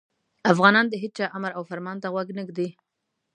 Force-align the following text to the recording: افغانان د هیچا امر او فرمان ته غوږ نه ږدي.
افغانان 0.51 0.85
د 0.89 0.93
هیچا 1.03 1.25
امر 1.37 1.51
او 1.57 1.63
فرمان 1.69 1.97
ته 2.03 2.07
غوږ 2.13 2.27
نه 2.37 2.43
ږدي. 2.47 2.67